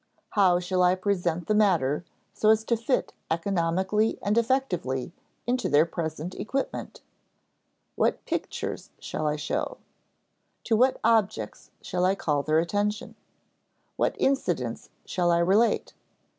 How 0.31 0.59
shall 0.59 0.81
I 0.81 0.95
present 0.95 1.45
the 1.45 1.53
matter 1.53 2.03
so 2.33 2.49
as 2.49 2.63
to 2.63 2.75
fit 2.75 3.13
economically 3.29 4.17
and 4.23 4.35
effectively 4.35 5.13
into 5.45 5.69
their 5.69 5.85
present 5.85 6.33
equipment? 6.33 7.01
What 7.95 8.25
pictures 8.25 8.89
shall 8.97 9.27
I 9.27 9.35
show? 9.35 9.77
To 10.63 10.75
what 10.75 10.99
objects 11.03 11.69
shall 11.83 12.03
I 12.03 12.15
call 12.15 12.41
their 12.41 12.57
attention? 12.57 13.13
What 13.95 14.15
incidents 14.17 14.89
shall 15.05 15.29
I 15.29 15.37
relate? 15.37 15.93